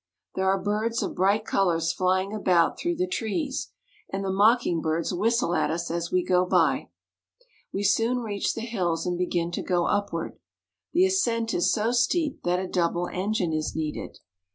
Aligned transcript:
There 0.33 0.47
are 0.49 0.59
birds 0.59 1.03
of 1.03 1.13
[bright 1.15 1.45
colors 1.45 1.93
flying 1.93 2.33
about 2.33 2.79
through 2.79 2.95
the 2.95 3.05
trees, 3.05 3.71
and 4.11 4.25
the 4.25 4.31
mocking 4.31 4.81
birds 4.81 5.13
whistle 5.13 5.53
at 5.53 5.69
us 5.69 5.91
as 5.91 6.11
we 6.11 6.23
go 6.25 6.43
by. 6.43 6.89
We 7.71 7.83
soon 7.83 8.17
reach 8.17 8.55
the 8.55 8.61
hills, 8.61 9.05
and 9.05 9.15
begin 9.15 9.51
to 9.51 9.61
go 9.61 9.85
upward. 9.85 10.39
The 10.91 11.05
ascent 11.05 11.53
is 11.53 11.71
so 11.71 11.91
steep 11.91 12.41
that 12.41 12.57
a 12.59 12.65
double 12.65 13.09
engine 13.13 13.53
is 13.53 13.75
needed. 13.75 14.17